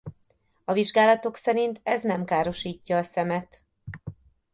A 0.65 0.73
vizsgálatok 0.73 1.35
szerint 1.35 1.79
ez 1.83 2.01
nem 2.01 2.25
károsítja 2.25 2.97
a 2.97 3.03
szemet. 3.03 3.63